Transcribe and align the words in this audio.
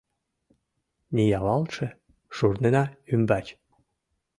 Ниялалтше 1.15 1.87
шурнына 2.35 2.83
ӱмбач 3.13 3.47